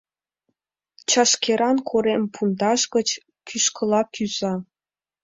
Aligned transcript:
Чашкеран 1.09 1.77
корем 1.89 2.23
пундаш 2.33 2.81
гыч 2.95 3.09
кӱшкыла 3.47 4.01
кӱза. 4.13 4.53